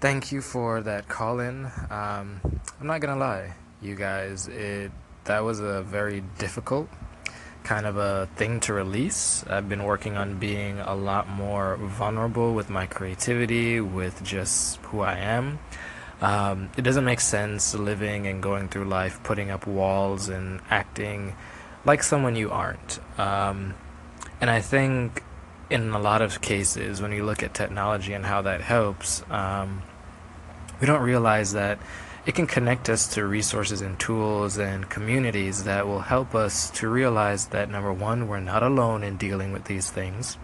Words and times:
Thank 0.00 0.32
you 0.32 0.40
for 0.40 0.80
that 0.80 1.08
call 1.08 1.40
in. 1.40 1.66
Um, 1.90 2.40
I'm 2.80 2.86
not 2.86 3.02
gonna 3.02 3.20
lie, 3.20 3.52
you 3.82 3.94
guys, 3.94 4.48
it 4.48 4.92
that 5.24 5.40
was 5.40 5.60
a 5.60 5.82
very 5.82 6.22
difficult 6.38 6.88
kind 7.64 7.84
of 7.84 7.98
a 7.98 8.26
thing 8.36 8.60
to 8.60 8.72
release. 8.72 9.44
I've 9.46 9.68
been 9.68 9.84
working 9.84 10.16
on 10.16 10.38
being 10.38 10.78
a 10.78 10.94
lot 10.94 11.28
more 11.28 11.76
vulnerable 11.76 12.54
with 12.54 12.70
my 12.70 12.86
creativity, 12.86 13.78
with 13.82 14.24
just 14.24 14.78
who 14.84 15.00
I 15.00 15.16
am. 15.16 15.58
Um, 16.22 16.70
it 16.78 16.82
doesn't 16.82 17.04
make 17.04 17.20
sense 17.20 17.74
living 17.74 18.26
and 18.26 18.42
going 18.42 18.68
through 18.68 18.86
life 18.86 19.22
putting 19.22 19.50
up 19.50 19.66
walls 19.66 20.30
and 20.30 20.62
acting 20.70 21.34
like 21.84 22.02
someone 22.02 22.36
you 22.36 22.50
aren't. 22.50 23.00
Um, 23.18 23.74
and 24.40 24.48
I 24.48 24.62
think 24.62 25.22
in 25.68 25.90
a 25.90 25.98
lot 25.98 26.22
of 26.22 26.40
cases, 26.40 27.02
when 27.02 27.12
you 27.12 27.24
look 27.24 27.42
at 27.42 27.52
technology 27.52 28.14
and 28.14 28.24
how 28.24 28.40
that 28.42 28.62
helps, 28.62 29.22
um, 29.30 29.82
we 30.80 30.86
don't 30.86 31.02
realize 31.02 31.52
that 31.52 31.78
it 32.26 32.34
can 32.34 32.46
connect 32.46 32.88
us 32.88 33.06
to 33.14 33.26
resources 33.26 33.80
and 33.80 33.98
tools 33.98 34.58
and 34.58 34.90
communities 34.90 35.64
that 35.64 35.86
will 35.86 36.00
help 36.00 36.34
us 36.34 36.70
to 36.70 36.88
realize 36.88 37.46
that 37.46 37.70
number 37.70 37.92
one, 37.92 38.28
we're 38.28 38.40
not 38.40 38.62
alone 38.62 39.02
in 39.02 39.16
dealing 39.16 39.52
with 39.52 39.64
these 39.64 39.90
things. 39.90 40.36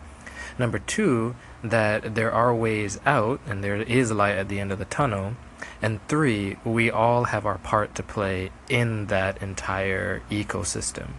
Number 0.58 0.78
two, 0.78 1.36
that 1.62 2.14
there 2.14 2.32
are 2.32 2.54
ways 2.54 2.98
out 3.04 3.40
and 3.46 3.62
there 3.62 3.76
is 3.76 4.10
light 4.10 4.36
at 4.36 4.48
the 4.48 4.58
end 4.58 4.72
of 4.72 4.78
the 4.78 4.84
tunnel. 4.86 5.36
And 5.82 6.06
three, 6.08 6.56
we 6.64 6.90
all 6.90 7.24
have 7.24 7.44
our 7.44 7.58
part 7.58 7.94
to 7.96 8.02
play 8.02 8.50
in 8.68 9.06
that 9.06 9.42
entire 9.42 10.22
ecosystem. 10.30 11.10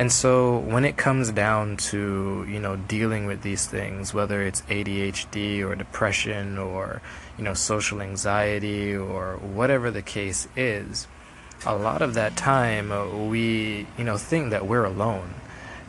And 0.00 0.10
so 0.10 0.56
when 0.56 0.86
it 0.86 0.96
comes 0.96 1.30
down 1.30 1.76
to, 1.92 2.46
you 2.48 2.58
know, 2.58 2.76
dealing 2.76 3.26
with 3.26 3.42
these 3.42 3.66
things, 3.66 4.14
whether 4.14 4.40
it's 4.40 4.62
ADHD 4.62 5.62
or 5.62 5.74
depression 5.74 6.56
or, 6.56 7.02
you 7.36 7.44
know, 7.44 7.52
social 7.52 8.00
anxiety 8.00 8.96
or 8.96 9.36
whatever 9.36 9.90
the 9.90 10.00
case 10.00 10.48
is, 10.56 11.06
a 11.66 11.76
lot 11.76 12.00
of 12.00 12.14
that 12.14 12.34
time 12.34 12.90
uh, 12.90 13.08
we, 13.08 13.86
you 13.98 14.04
know, 14.04 14.16
think 14.16 14.52
that 14.52 14.66
we're 14.66 14.86
alone. 14.86 15.34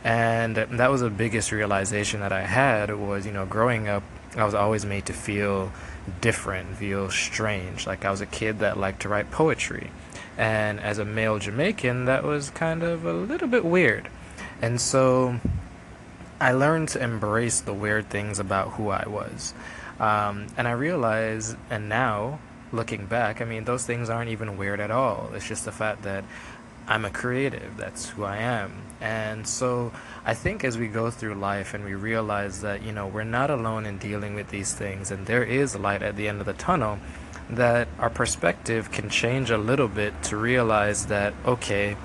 And 0.04 0.56
that 0.56 0.90
was 0.90 1.00
the 1.00 1.08
biggest 1.08 1.50
realization 1.50 2.20
that 2.20 2.32
I 2.32 2.42
had 2.42 2.94
was, 2.94 3.24
you 3.24 3.32
know, 3.32 3.46
growing 3.46 3.88
up, 3.88 4.02
I 4.36 4.44
was 4.44 4.52
always 4.52 4.84
made 4.84 5.06
to 5.06 5.14
feel 5.14 5.72
different, 6.20 6.76
feel 6.76 7.08
strange. 7.08 7.86
Like 7.86 8.04
I 8.04 8.10
was 8.10 8.20
a 8.20 8.26
kid 8.26 8.58
that 8.58 8.76
liked 8.76 9.00
to 9.02 9.08
write 9.08 9.30
poetry. 9.30 9.90
And 10.38 10.80
as 10.80 10.98
a 10.98 11.04
male 11.04 11.38
Jamaican, 11.38 12.06
that 12.06 12.24
was 12.24 12.50
kind 12.50 12.82
of 12.82 13.04
a 13.04 13.12
little 13.12 13.48
bit 13.48 13.64
weird. 13.64 14.08
And 14.60 14.80
so 14.80 15.40
I 16.40 16.52
learned 16.52 16.88
to 16.90 17.02
embrace 17.02 17.60
the 17.60 17.74
weird 17.74 18.08
things 18.08 18.38
about 18.38 18.72
who 18.72 18.88
I 18.88 19.06
was. 19.08 19.54
Um, 20.00 20.48
and 20.56 20.66
I 20.66 20.72
realized, 20.72 21.56
and 21.70 21.88
now 21.88 22.40
looking 22.72 23.06
back, 23.06 23.40
I 23.40 23.44
mean, 23.44 23.64
those 23.64 23.84
things 23.84 24.10
aren't 24.10 24.30
even 24.30 24.56
weird 24.56 24.80
at 24.80 24.90
all. 24.90 25.30
It's 25.34 25.46
just 25.46 25.64
the 25.64 25.72
fact 25.72 26.02
that 26.02 26.24
I'm 26.88 27.04
a 27.04 27.10
creative. 27.10 27.76
That's 27.76 28.08
who 28.08 28.24
I 28.24 28.38
am. 28.38 28.72
And 29.00 29.46
so 29.46 29.92
I 30.24 30.34
think 30.34 30.64
as 30.64 30.78
we 30.78 30.88
go 30.88 31.10
through 31.10 31.34
life 31.34 31.74
and 31.74 31.84
we 31.84 31.94
realize 31.94 32.60
that, 32.62 32.82
you 32.82 32.92
know, 32.92 33.06
we're 33.06 33.24
not 33.24 33.50
alone 33.50 33.86
in 33.86 33.98
dealing 33.98 34.34
with 34.34 34.48
these 34.48 34.74
things 34.74 35.10
and 35.10 35.26
there 35.26 35.44
is 35.44 35.76
light 35.76 36.02
at 36.02 36.16
the 36.16 36.28
end 36.28 36.40
of 36.40 36.46
the 36.46 36.52
tunnel, 36.54 36.98
that 37.50 37.88
our 37.98 38.10
perspective 38.10 38.90
can 38.90 39.08
change 39.08 39.50
a 39.50 39.58
little 39.58 39.88
bit 39.88 40.22
to 40.24 40.36
realize 40.36 41.06
that, 41.06 41.34
okay, 41.44 41.96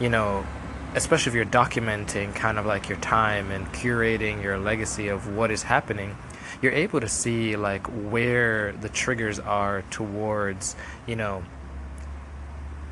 you 0.00 0.08
know, 0.08 0.46
especially 0.94 1.30
if 1.30 1.34
you're 1.34 1.44
documenting 1.44 2.34
kind 2.34 2.58
of 2.58 2.66
like 2.66 2.88
your 2.88 2.98
time 2.98 3.50
and 3.50 3.66
curating 3.68 4.42
your 4.42 4.58
legacy 4.58 5.08
of 5.08 5.34
what 5.34 5.50
is 5.50 5.64
happening, 5.64 6.16
you're 6.60 6.72
able 6.72 7.00
to 7.00 7.08
see 7.08 7.56
like 7.56 7.86
where 7.86 8.72
the 8.72 8.88
triggers 8.88 9.40
are 9.40 9.82
towards, 9.90 10.76
you 11.06 11.16
know, 11.16 11.42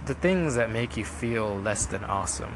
the 0.06 0.14
things 0.14 0.54
that 0.54 0.70
make 0.70 0.96
you 0.96 1.04
feel 1.04 1.56
less 1.56 1.86
than 1.86 2.02
awesome. 2.04 2.54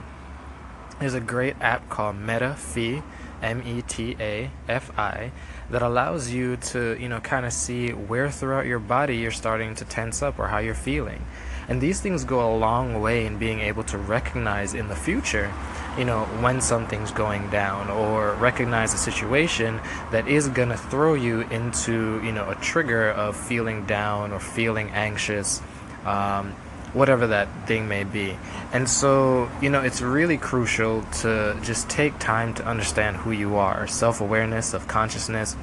There's 0.98 1.14
a 1.14 1.20
great 1.20 1.56
app 1.60 1.88
called 1.88 2.16
MetaFi, 2.16 3.02
M-E-T-A-F-I, 3.42 5.32
that 5.70 5.82
allows 5.82 6.30
you 6.30 6.56
to, 6.56 6.96
you 7.00 7.08
know, 7.08 7.20
kind 7.20 7.46
of 7.46 7.52
see 7.52 7.90
where 7.90 8.30
throughout 8.30 8.66
your 8.66 8.78
body 8.78 9.16
you're 9.16 9.30
starting 9.30 9.74
to 9.76 9.84
tense 9.84 10.22
up 10.22 10.38
or 10.38 10.48
how 10.48 10.58
you're 10.58 10.74
feeling. 10.74 11.24
And 11.68 11.80
these 11.80 12.00
things 12.00 12.24
go 12.24 12.54
a 12.54 12.56
long 12.56 13.00
way 13.00 13.24
in 13.26 13.38
being 13.38 13.60
able 13.60 13.84
to 13.84 13.98
recognize 13.98 14.74
in 14.74 14.88
the 14.88 14.96
future, 14.96 15.52
you 15.96 16.04
know, 16.04 16.24
when 16.40 16.60
something's 16.60 17.10
going 17.10 17.48
down 17.50 17.88
or 17.88 18.34
recognize 18.34 18.92
a 18.92 18.98
situation 18.98 19.80
that 20.10 20.28
is 20.28 20.48
going 20.48 20.68
to 20.68 20.76
throw 20.76 21.14
you 21.14 21.40
into, 21.42 22.20
you 22.22 22.32
know, 22.32 22.48
a 22.50 22.54
trigger 22.56 23.10
of 23.10 23.36
feeling 23.36 23.86
down 23.86 24.32
or 24.32 24.40
feeling 24.40 24.90
anxious. 24.90 25.62
Um, 26.04 26.54
whatever 26.94 27.26
that 27.26 27.48
thing 27.66 27.88
may 27.88 28.04
be. 28.04 28.38
And 28.72 28.88
so, 28.88 29.50
you 29.60 29.68
know, 29.68 29.82
it's 29.82 30.00
really 30.00 30.38
crucial 30.38 31.02
to 31.20 31.58
just 31.62 31.88
take 31.90 32.18
time 32.18 32.54
to 32.54 32.64
understand 32.64 33.16
who 33.18 33.32
you 33.32 33.56
are. 33.56 33.86
Self 33.86 34.20
awareness, 34.20 34.72
of 34.72 34.88
consciousness 34.88 35.56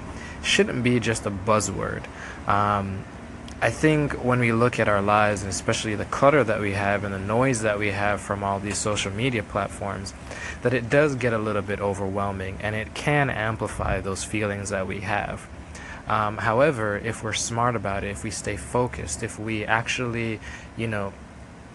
shouldn't 0.43 0.83
be 0.83 0.99
just 0.99 1.25
a 1.25 1.31
buzzword. 1.31 2.03
Um, 2.47 3.05
I 3.63 3.69
think 3.69 4.13
when 4.13 4.39
we 4.39 4.51
look 4.51 4.79
at 4.79 4.87
our 4.87 5.03
lives, 5.03 5.41
and 5.41 5.49
especially 5.51 5.93
the 5.93 6.05
clutter 6.05 6.43
that 6.43 6.59
we 6.61 6.71
have 6.71 7.03
and 7.03 7.13
the 7.13 7.19
noise 7.19 7.61
that 7.61 7.77
we 7.77 7.91
have 7.91 8.19
from 8.19 8.43
all 8.43 8.59
these 8.59 8.79
social 8.79 9.11
media 9.11 9.43
platforms, 9.43 10.15
that 10.63 10.73
it 10.73 10.89
does 10.89 11.15
get 11.15 11.31
a 11.31 11.37
little 11.37 11.61
bit 11.61 11.79
overwhelming 11.79 12.57
and 12.61 12.75
it 12.75 12.95
can 12.95 13.29
amplify 13.29 14.01
those 14.01 14.23
feelings 14.23 14.69
that 14.69 14.87
we 14.87 15.01
have. 15.01 15.47
Um, 16.11 16.39
however, 16.39 16.97
if 16.97 17.23
we're 17.23 17.31
smart 17.31 17.77
about 17.77 18.03
it, 18.03 18.09
if 18.09 18.21
we 18.21 18.31
stay 18.31 18.57
focused, 18.57 19.23
if 19.23 19.39
we 19.39 19.63
actually, 19.63 20.41
you 20.75 20.85
know, 20.85 21.13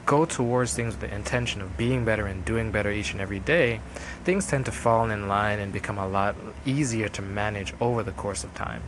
go 0.05 0.27
towards 0.27 0.75
things 0.75 0.93
with 0.93 1.01
the 1.01 1.15
intention 1.15 1.63
of 1.63 1.79
being 1.79 2.05
better 2.05 2.27
and 2.27 2.45
doing 2.45 2.71
better 2.71 2.91
each 2.91 3.13
and 3.13 3.21
every 3.23 3.39
day, 3.41 3.81
things 4.25 4.47
tend 4.47 4.67
to 4.67 4.71
fall 4.71 5.09
in 5.09 5.27
line 5.27 5.59
and 5.59 5.73
become 5.73 5.97
a 5.97 6.07
lot 6.07 6.37
easier 6.67 7.09
to 7.09 7.23
manage 7.23 7.73
over 7.81 8.03
the 8.03 8.13
course 8.13 8.45
of 8.45 8.53
time. 8.55 8.83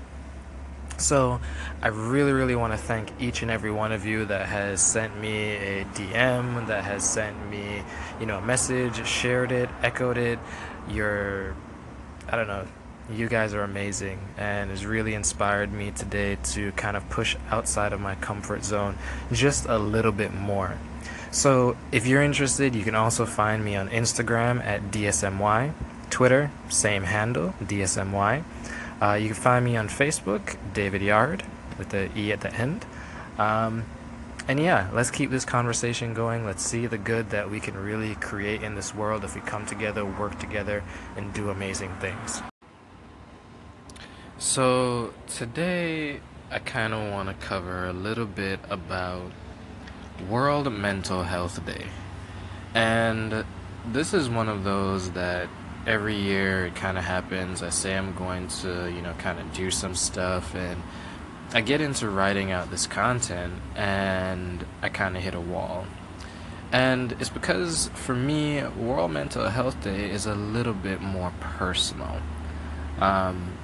So, 0.98 1.41
I 1.81 1.88
really, 1.88 2.32
really 2.32 2.56
want 2.56 2.75
to 2.75 2.78
thank 2.78 3.10
each 3.19 3.41
and 3.41 3.50
every 3.50 3.70
one 3.70 3.91
of 3.91 4.04
you 4.04 4.26
that 4.26 4.48
has 4.48 4.82
sent 4.82 5.19
me 5.19 5.54
a 5.56 5.84
DM, 5.94 6.66
that 6.66 6.84
has 6.84 7.08
sent 7.08 7.48
me, 7.48 7.82
you 8.20 8.26
know, 8.26 8.37
a 8.37 8.42
message, 8.42 9.06
shared 9.06 9.50
it, 9.50 9.70
echoed 9.82 10.19
it. 10.19 10.38
Your, 10.91 11.54
I 12.28 12.37
don't 12.37 12.48
know, 12.48 12.66
you 13.10 13.28
guys 13.28 13.54
are 13.54 13.62
amazing 13.62 14.19
and 14.36 14.70
has 14.70 14.84
really 14.84 15.14
inspired 15.14 15.72
me 15.72 15.91
today 15.91 16.36
to 16.42 16.72
kind 16.72 16.96
of 16.96 17.08
push 17.08 17.36
outside 17.50 17.92
of 17.92 18.00
my 18.00 18.14
comfort 18.16 18.64
zone 18.64 18.96
just 19.32 19.66
a 19.66 19.78
little 19.78 20.12
bit 20.12 20.34
more. 20.34 20.78
So, 21.30 21.76
if 21.92 22.06
you're 22.06 22.22
interested, 22.22 22.74
you 22.74 22.84
can 22.84 22.94
also 22.94 23.26
find 23.26 23.62
me 23.62 23.76
on 23.76 23.88
Instagram 23.91 24.64
at 24.64 24.91
DSMY, 24.91 25.72
Twitter, 26.08 26.50
same 26.70 27.04
handle, 27.04 27.54
DSMY. 27.62 28.44
Uh, 29.00 29.12
you 29.14 29.26
can 29.26 29.34
find 29.36 29.64
me 29.64 29.76
on 29.76 29.88
Facebook, 29.88 30.56
David 30.72 31.02
Yarde, 31.02 31.44
with 31.76 31.90
the 31.90 32.08
E 32.19 32.32
at 32.32 32.40
the 32.40 32.52
end. 32.54 32.86
Um, 33.38 33.84
and 34.48 34.58
yeah, 34.58 34.88
let's 34.94 35.10
keep 35.10 35.30
this 35.30 35.44
conversation 35.44 36.14
going. 36.14 36.46
Let's 36.46 36.62
see 36.62 36.86
the 36.86 36.96
good 36.96 37.30
that 37.30 37.50
we 37.50 37.60
can 37.60 37.76
really 37.76 38.14
create 38.14 38.62
in 38.62 38.75
this 38.75 38.94
world 38.94 39.22
if 39.22 39.34
we 39.34 39.42
come 39.42 39.66
together, 39.66 40.06
work 40.06 40.38
together, 40.38 40.82
and 41.16 41.32
do 41.34 41.50
amazing 41.50 41.94
things. 42.00 42.40
So, 44.41 45.12
today 45.26 46.21
I 46.49 46.60
kind 46.60 46.94
of 46.94 47.10
want 47.10 47.28
to 47.28 47.34
cover 47.44 47.88
a 47.88 47.93
little 47.93 48.25
bit 48.25 48.60
about 48.71 49.32
World 50.31 50.72
Mental 50.72 51.25
Health 51.25 51.66
Day. 51.66 51.87
And 52.72 53.44
this 53.91 54.15
is 54.15 54.31
one 54.31 54.49
of 54.49 54.62
those 54.62 55.10
that 55.10 55.49
every 55.88 56.15
year 56.15 56.66
it 56.66 56.76
kind 56.76 56.97
of 56.97 57.03
happens. 57.03 57.65
I 57.65 57.71
say 57.71 57.97
I'm 57.97 58.15
going 58.15 58.47
to, 58.62 58.88
you 58.94 59.03
know, 59.03 59.12
kind 59.15 59.41
of 59.41 59.53
do 59.54 59.72
some 59.72 59.97
stuff 59.97 60.55
and 60.55 60.84
I 61.53 61.60
get 61.60 61.81
into 61.81 62.08
writing 62.08 62.52
out 62.52 62.70
this 62.70 62.87
content 62.87 63.55
and 63.75 64.64
I 64.82 64.88
kind 64.88 65.17
of 65.17 65.23
hit 65.25 65.34
a 65.34 65.41
wall. 65.41 65.84
And 66.70 67.11
it's 67.19 67.29
because 67.29 67.91
for 67.94 68.14
me, 68.14 68.62
World 68.62 69.11
Mental 69.11 69.49
Health 69.49 69.82
Day 69.82 70.08
is 70.08 70.26
a 70.26 70.37
little 70.37 70.75
bit 70.75 71.00
more 71.00 71.32
personal. 71.41 72.20
Um, 73.00 73.58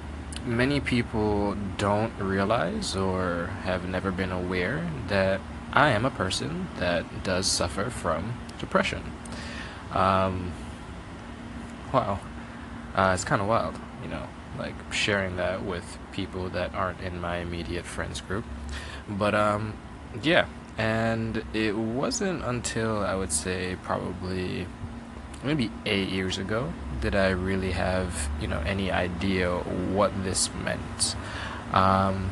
many 0.45 0.79
people 0.79 1.55
don't 1.77 2.13
realize 2.19 2.95
or 2.95 3.47
have 3.63 3.87
never 3.87 4.11
been 4.11 4.31
aware 4.31 4.87
that 5.07 5.41
I 5.73 5.89
am 5.89 6.05
a 6.05 6.11
person 6.11 6.67
that 6.77 7.23
does 7.23 7.47
suffer 7.47 7.89
from 7.89 8.33
depression. 8.59 9.03
Um, 9.91 10.53
wow. 11.93 12.19
Uh, 12.95 13.11
it's 13.13 13.23
kind 13.23 13.41
of 13.41 13.47
wild, 13.47 13.77
you 14.01 14.09
know, 14.09 14.27
like 14.57 14.75
sharing 14.93 15.35
that 15.37 15.65
with 15.65 15.97
people 16.11 16.49
that 16.49 16.73
aren't 16.73 17.01
in 17.01 17.19
my 17.19 17.37
immediate 17.37 17.85
friends 17.85 18.21
group. 18.21 18.45
But, 19.09 19.35
um, 19.35 19.73
yeah. 20.21 20.45
And 20.77 21.43
it 21.53 21.75
wasn't 21.75 22.43
until 22.43 22.99
I 22.99 23.15
would 23.15 23.31
say 23.31 23.77
probably 23.83 24.67
maybe 25.43 25.71
eight 25.85 26.09
years 26.09 26.37
ago 26.37 26.73
did 27.05 27.15
I 27.15 27.29
really 27.29 27.71
have, 27.73 28.29
you 28.41 28.47
know, 28.47 28.59
any 28.65 28.89
idea 28.89 29.57
what 29.57 30.11
this 30.23 30.49
meant. 30.63 31.15
Um, 31.71 32.31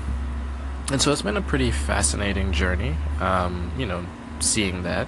and 0.92 1.00
so 1.00 1.12
it's 1.12 1.22
been 1.22 1.38
a 1.38 1.44
pretty 1.44 1.70
fascinating 1.70 2.54
journey, 2.54 2.96
um, 3.20 3.72
you 3.78 3.86
know, 3.86 4.04
seeing 4.40 4.82
that. 4.82 5.08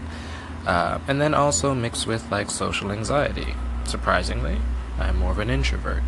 Uh, 0.67 0.99
and 1.07 1.19
then 1.19 1.33
also 1.33 1.73
mixed 1.73 2.05
with 2.05 2.31
like 2.31 2.51
social 2.51 2.91
anxiety. 2.91 3.55
Surprisingly, 3.85 4.59
I'm 4.99 5.17
more 5.17 5.31
of 5.31 5.39
an 5.39 5.49
introvert. 5.49 6.03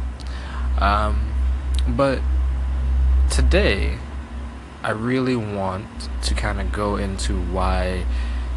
Um, 0.80 1.34
but 1.88 2.22
today, 3.32 3.98
I 4.84 4.92
really 4.92 5.36
want 5.36 5.88
to 6.22 6.36
kind 6.36 6.62
of 6.62 6.72
go 6.72 6.96
into 6.96 7.42
why, 7.42 8.06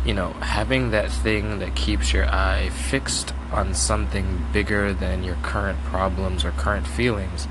you 0.05 0.15
know, 0.15 0.33
having 0.35 0.91
that 0.91 1.11
thing 1.11 1.59
that 1.59 1.75
keeps 1.75 2.13
your 2.13 2.27
eye 2.27 2.71
fixed 2.71 3.35
on 3.53 3.75
something 3.75 4.47
bigger 4.53 4.93
than 4.93 5.23
your 5.23 5.37
current 5.43 5.79
problems 5.85 6.45
or 6.45 6.53
current 6.53 6.87
feelings 6.87 7.47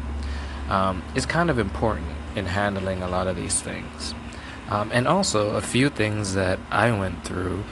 um, 0.70 1.04
is 1.16 1.26
kind 1.26 1.50
of 1.50 1.60
important 1.60 2.08
in 2.36 2.46
handling 2.48 3.02
a 3.02 3.08
lot 3.08 3.28
of 3.28 3.36
these 3.36 3.62
things. 3.62 4.14
Um, 4.70 4.92
and 4.94 5.08
also, 5.08 5.56
a 5.56 5.62
few 5.62 5.90
things 5.90 6.36
that 6.36 6.60
I 6.70 6.92
went 6.92 7.24
through 7.24 7.64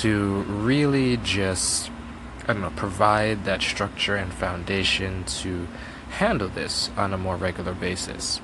to 0.00 0.42
really 0.42 1.16
just, 1.18 1.90
I 2.46 2.52
don't 2.52 2.62
know, 2.62 2.72
provide 2.76 3.46
that 3.46 3.62
structure 3.62 4.16
and 4.16 4.32
foundation 4.32 5.24
to 5.24 5.66
handle 6.10 6.48
this 6.48 6.90
on 6.96 7.14
a 7.14 7.18
more 7.18 7.36
regular 7.36 7.72
basis. 7.72 8.40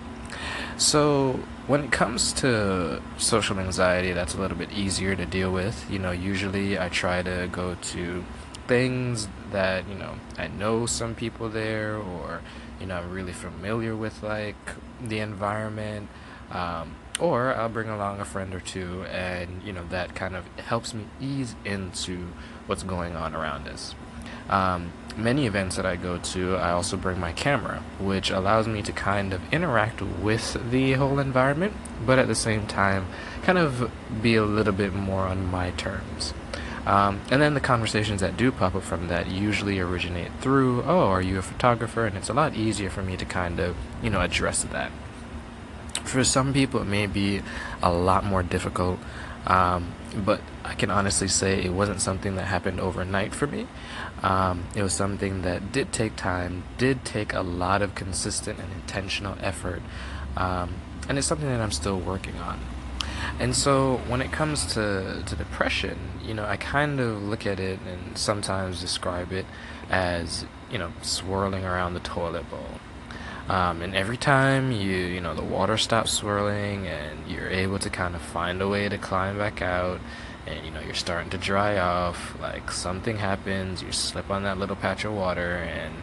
So, 0.78 1.40
when 1.66 1.84
it 1.84 1.92
comes 1.92 2.32
to 2.34 3.02
social 3.19 3.58
anxiety, 3.58 4.12
that's 4.12 4.34
a 4.34 4.40
little 4.40 4.56
bit 4.56 4.72
easier 4.72 5.14
to 5.16 5.26
deal 5.26 5.52
with. 5.52 5.90
You 5.90 5.98
know, 5.98 6.12
usually 6.12 6.78
I 6.78 6.88
try 6.88 7.20
to 7.20 7.48
go 7.52 7.75
to 7.75 8.25
things 8.69 9.28
that, 9.50 9.88
you 9.88 9.96
know, 9.96 10.14
I 10.38 10.46
know 10.46 10.86
some 10.86 11.14
people 11.14 11.48
there 11.48 11.96
or 11.96 12.40
you 12.80 12.86
know 12.86 12.96
I'm 12.96 13.10
really 13.10 13.32
familiar 13.32 13.94
with 13.96 14.22
like 14.22 14.56
the 15.02 15.19
environment 15.19 16.08
um, 16.50 16.94
or 17.19 17.54
I'll 17.54 17.69
bring 17.69 17.88
along 17.88 18.20
a 18.20 18.25
friend 18.25 18.54
or 18.54 18.60
two 18.60 19.04
and 19.04 19.62
you 19.62 19.72
know 19.72 19.84
that 19.90 20.14
kind 20.14 20.36
of 20.36 20.46
helps 20.58 20.94
me 20.94 21.04
ease 21.20 21.54
into 21.64 22.28
what's 22.66 22.82
going 22.82 23.16
on 23.16 23.34
around 23.34 23.69
us 23.69 23.94
um, 24.48 24.92
many 25.18 25.46
events 25.46 25.76
that 25.76 25.84
I 25.84 25.96
go 25.96 26.18
to 26.18 26.56
I 26.56 26.70
also 26.70 26.96
bring 26.96 27.18
my 27.18 27.32
camera 27.32 27.82
which 27.98 28.30
allows 28.30 28.66
me 28.68 28.82
to 28.82 28.92
kind 28.92 29.32
of 29.32 29.40
interact 29.52 30.00
with 30.00 30.70
the 30.70 30.92
whole 30.94 31.18
environment 31.18 31.74
but 32.06 32.18
at 32.18 32.28
the 32.28 32.34
same 32.34 32.66
time 32.66 33.06
kind 33.42 33.58
of 33.58 33.90
be 34.22 34.36
a 34.36 34.44
little 34.44 34.72
bit 34.72 34.94
more 34.94 35.22
on 35.22 35.50
my 35.50 35.70
terms 35.72 36.32
um, 36.88 37.20
and 37.30 37.42
then 37.42 37.52
the 37.52 37.60
conversations 37.60 38.22
that 38.22 38.38
do 38.38 38.50
pop 38.50 38.74
up 38.74 38.82
from 38.82 39.08
that 39.08 39.26
usually 39.26 39.78
originate 39.78 40.32
through, 40.40 40.82
oh, 40.84 41.00
are 41.08 41.20
you 41.20 41.38
a 41.38 41.42
photographer? 41.42 42.06
And 42.06 42.16
it's 42.16 42.30
a 42.30 42.32
lot 42.32 42.54
easier 42.54 42.88
for 42.88 43.02
me 43.02 43.14
to 43.18 43.26
kind 43.26 43.60
of, 43.60 43.76
you 44.02 44.08
know, 44.08 44.22
address 44.22 44.62
that. 44.64 44.90
For 46.04 46.24
some 46.24 46.54
people, 46.54 46.80
it 46.80 46.86
may 46.86 47.06
be 47.06 47.42
a 47.82 47.92
lot 47.92 48.24
more 48.24 48.42
difficult, 48.42 48.98
um, 49.48 49.94
but 50.14 50.40
I 50.64 50.74
can 50.74 50.90
honestly 50.90 51.26
say 51.26 51.64
it 51.64 51.72
wasn't 51.72 52.00
something 52.00 52.36
that 52.36 52.44
happened 52.44 52.78
overnight 52.80 53.34
for 53.34 53.46
me. 53.46 53.66
Um, 54.22 54.64
it 54.76 54.82
was 54.82 54.92
something 54.92 55.42
that 55.42 55.72
did 55.72 55.92
take 55.92 56.14
time, 56.14 56.64
did 56.76 57.04
take 57.04 57.32
a 57.32 57.40
lot 57.40 57.82
of 57.82 57.94
consistent 57.94 58.60
and 58.60 58.72
intentional 58.72 59.36
effort, 59.40 59.82
um, 60.36 60.74
and 61.08 61.18
it's 61.18 61.26
something 61.26 61.48
that 61.48 61.60
I'm 61.60 61.72
still 61.72 61.98
working 61.98 62.36
on. 62.36 62.60
And 63.40 63.54
so 63.54 64.00
when 64.08 64.20
it 64.20 64.32
comes 64.32 64.66
to, 64.74 65.22
to 65.24 65.36
depression, 65.36 65.98
you 66.22 66.34
know, 66.34 66.44
I 66.44 66.56
kind 66.56 67.00
of 67.00 67.22
look 67.22 67.46
at 67.46 67.58
it 67.58 67.78
and 67.86 68.16
sometimes 68.16 68.80
describe 68.80 69.32
it 69.32 69.46
as, 69.90 70.44
you 70.70 70.78
know, 70.78 70.92
swirling 71.02 71.64
around 71.64 71.94
the 71.94 72.00
toilet 72.00 72.48
bowl. 72.50 72.80
Um, 73.48 73.80
and 73.80 73.94
every 73.94 74.18
time 74.18 74.72
you, 74.72 74.96
you 74.96 75.20
know, 75.20 75.34
the 75.34 75.42
water 75.42 75.78
stops 75.78 76.12
swirling 76.12 76.86
and 76.86 77.26
you're 77.26 77.48
able 77.48 77.78
to 77.78 77.88
kind 77.88 78.14
of 78.14 78.20
find 78.20 78.60
a 78.60 78.68
way 78.68 78.88
to 78.88 78.98
climb 78.98 79.38
back 79.38 79.62
out 79.62 80.00
and, 80.46 80.64
you 80.66 80.70
know, 80.70 80.80
you're 80.80 80.94
starting 80.94 81.30
to 81.30 81.38
dry 81.38 81.78
off, 81.78 82.38
like 82.40 82.70
something 82.70 83.16
happens, 83.16 83.82
you 83.82 83.90
slip 83.90 84.30
on 84.30 84.42
that 84.42 84.58
little 84.58 84.76
patch 84.76 85.04
of 85.04 85.14
water 85.14 85.56
and 85.56 85.94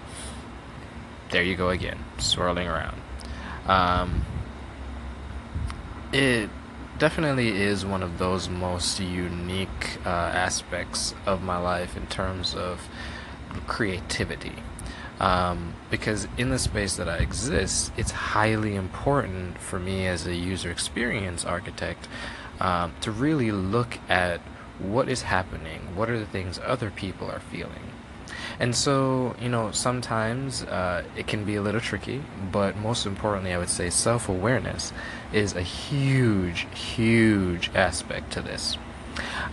there 1.29 1.43
you 1.43 1.55
go 1.55 1.69
again, 1.69 2.03
swirling 2.17 2.67
around. 2.67 2.99
Um, 3.67 4.25
it 6.11 6.49
definitely 6.97 7.49
is 7.61 7.85
one 7.85 8.01
of 8.01 8.17
those 8.17 8.49
most 8.49 8.99
unique 8.99 9.97
uh, 10.05 10.09
aspects 10.09 11.13
of 11.25 11.43
my 11.43 11.57
life 11.57 11.95
in 11.97 12.07
terms 12.07 12.55
of 12.55 12.87
creativity. 13.67 14.53
Um, 15.19 15.73
because 15.89 16.27
in 16.37 16.49
the 16.49 16.59
space 16.59 16.97
that 16.97 17.07
I 17.07 17.17
exist, 17.17 17.91
it's 17.95 18.11
highly 18.11 18.75
important 18.75 19.57
for 19.57 19.79
me 19.79 20.07
as 20.07 20.27
a 20.27 20.35
user 20.35 20.69
experience 20.69 21.45
architect 21.45 22.07
um, 22.59 22.93
to 23.01 23.11
really 23.11 23.51
look 23.51 23.97
at 24.09 24.41
what 24.79 25.07
is 25.07 25.21
happening, 25.21 25.95
what 25.95 26.09
are 26.09 26.19
the 26.19 26.25
things 26.25 26.59
other 26.65 26.91
people 26.91 27.31
are 27.31 27.39
feeling. 27.39 27.91
And 28.59 28.75
so, 28.75 29.35
you 29.41 29.49
know, 29.49 29.71
sometimes 29.71 30.63
uh, 30.63 31.03
it 31.15 31.27
can 31.27 31.43
be 31.43 31.55
a 31.55 31.61
little 31.61 31.81
tricky, 31.81 32.21
but 32.51 32.77
most 32.77 33.05
importantly, 33.05 33.53
I 33.53 33.57
would 33.57 33.69
say 33.69 33.89
self 33.89 34.29
awareness 34.29 34.93
is 35.33 35.55
a 35.55 35.61
huge, 35.61 36.67
huge 36.73 37.69
aspect 37.75 38.31
to 38.33 38.41
this. 38.41 38.77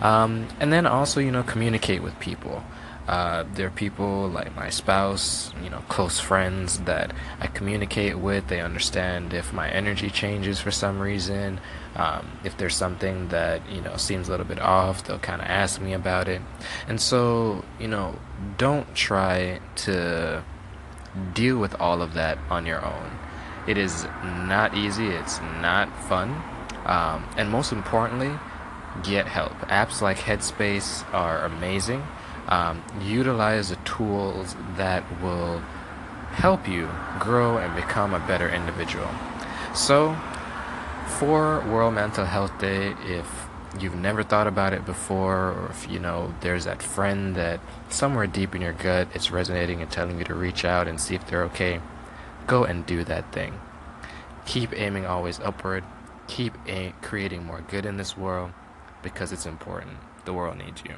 Um, 0.01 0.47
and 0.59 0.71
then 0.71 0.85
also, 0.85 1.19
you 1.19 1.31
know, 1.31 1.43
communicate 1.43 2.01
with 2.01 2.17
people. 2.19 2.63
Uh, 3.07 3.43
there 3.55 3.67
are 3.67 3.71
people 3.71 4.29
like 4.29 4.55
my 4.55 4.69
spouse, 4.69 5.53
you 5.61 5.69
know, 5.69 5.79
close 5.89 6.19
friends 6.19 6.79
that 6.81 7.13
I 7.39 7.47
communicate 7.47 8.17
with. 8.17 8.47
They 8.47 8.61
understand 8.61 9.33
if 9.33 9.51
my 9.51 9.69
energy 9.69 10.09
changes 10.09 10.59
for 10.59 10.71
some 10.71 10.99
reason. 10.99 11.59
Um, 11.95 12.39
if 12.43 12.57
there's 12.57 12.75
something 12.75 13.27
that, 13.27 13.69
you 13.69 13.81
know, 13.81 13.97
seems 13.97 14.27
a 14.27 14.31
little 14.31 14.45
bit 14.45 14.59
off, 14.59 15.03
they'll 15.03 15.19
kind 15.19 15.41
of 15.41 15.47
ask 15.47 15.81
me 15.81 15.93
about 15.93 16.27
it. 16.27 16.41
And 16.87 16.99
so, 17.01 17.65
you 17.79 17.87
know, 17.87 18.19
don't 18.57 18.95
try 18.95 19.59
to 19.75 20.43
deal 21.33 21.57
with 21.57 21.79
all 21.79 22.01
of 22.01 22.13
that 22.13 22.37
on 22.49 22.65
your 22.65 22.83
own. 22.83 23.11
It 23.67 23.77
is 23.77 24.05
not 24.23 24.75
easy, 24.75 25.07
it's 25.07 25.39
not 25.61 25.89
fun. 26.05 26.41
Um, 26.85 27.27
and 27.37 27.49
most 27.49 27.71
importantly, 27.71 28.31
get 29.03 29.27
help. 29.27 29.53
Apps 29.69 30.01
like 30.01 30.17
Headspace 30.17 31.05
are 31.13 31.45
amazing. 31.45 32.03
Um, 32.47 32.83
utilize 33.01 33.69
the 33.69 33.77
tools 33.77 34.55
that 34.75 35.03
will 35.21 35.59
help 36.33 36.67
you 36.67 36.89
grow 37.19 37.57
and 37.57 37.73
become 37.75 38.13
a 38.13 38.19
better 38.19 38.49
individual. 38.49 39.07
So, 39.73 40.15
for 41.19 41.61
World 41.61 41.93
Mental 41.93 42.25
Health 42.25 42.57
Day, 42.59 42.95
if 43.05 43.47
you've 43.79 43.95
never 43.95 44.23
thought 44.23 44.47
about 44.47 44.73
it 44.73 44.85
before, 44.85 45.51
or 45.51 45.67
if 45.69 45.89
you 45.89 45.99
know 45.99 46.33
there's 46.41 46.65
that 46.65 46.81
friend 46.81 47.35
that 47.35 47.59
somewhere 47.89 48.27
deep 48.27 48.53
in 48.55 48.61
your 48.61 48.73
gut 48.73 49.07
it's 49.13 49.31
resonating 49.31 49.81
and 49.81 49.89
telling 49.89 50.17
you 50.19 50.25
to 50.25 50.33
reach 50.33 50.65
out 50.65 50.87
and 50.87 50.99
see 50.99 51.15
if 51.15 51.25
they're 51.27 51.43
okay, 51.43 51.79
go 52.45 52.63
and 52.63 52.85
do 52.85 53.03
that 53.05 53.31
thing. 53.31 53.59
Keep 54.45 54.77
aiming 54.77 55.05
always 55.05 55.39
upward. 55.39 55.83
Keep 56.27 56.53
a- 56.67 56.93
creating 57.01 57.45
more 57.45 57.61
good 57.67 57.85
in 57.85 57.97
this 57.97 58.17
world 58.17 58.51
because 59.01 59.31
it's 59.31 59.45
important. 59.45 59.97
The 60.25 60.33
world 60.33 60.57
needs 60.57 60.83
you. 60.83 60.91